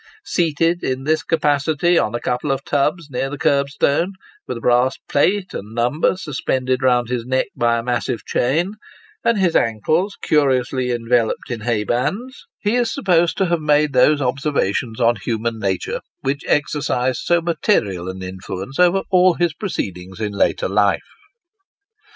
[0.25, 4.13] Seated, in this capacity, on a couple of tubs near the curb stone,
[4.47, 8.73] with a brass plate and number suspended round his neck by a massive chain,
[9.23, 14.99] and his ankles curiously enveloped in haybands, he is supposed to have made those observations
[14.99, 20.67] on human nature which exercised so material an influence over all his proceedings in later
[20.67, 21.09] life.